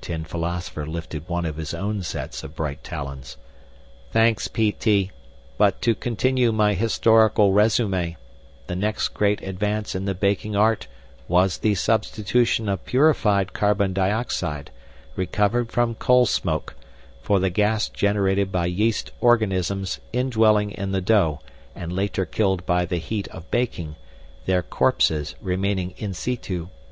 Tin 0.00 0.22
Philosopher 0.22 0.86
lifted 0.86 1.28
one 1.28 1.44
of 1.44 1.56
his 1.56 1.74
own 1.74 2.04
sets 2.04 2.44
of 2.44 2.54
bright 2.54 2.84
talons. 2.84 3.36
"Thanks, 4.12 4.46
P.T. 4.46 5.10
But 5.56 5.82
to 5.82 5.96
continue 5.96 6.52
my 6.52 6.74
historical 6.74 7.52
resume, 7.52 8.16
the 8.68 8.76
next 8.76 9.08
great 9.08 9.42
advance 9.42 9.96
in 9.96 10.04
the 10.04 10.14
baking 10.14 10.54
art 10.54 10.86
was 11.26 11.58
the 11.58 11.74
substitution 11.74 12.68
of 12.68 12.84
purified 12.86 13.52
carbon 13.52 13.92
dioxide, 13.92 14.70
recovered 15.16 15.72
from 15.72 15.96
coal 15.96 16.24
smoke, 16.24 16.76
for 17.20 17.40
the 17.40 17.50
gas 17.50 17.88
generated 17.88 18.52
by 18.52 18.66
yeast 18.66 19.10
organisms 19.20 19.98
indwelling 20.12 20.70
in 20.70 20.92
the 20.92 21.00
dough 21.00 21.40
and 21.74 21.92
later 21.92 22.24
killed 22.24 22.64
by 22.64 22.84
the 22.84 22.98
heat 22.98 23.26
of 23.30 23.50
baking, 23.50 23.96
their 24.46 24.62
corpses 24.62 25.34
remaining 25.40 25.94
in 25.96 26.14
situ. 26.14 26.68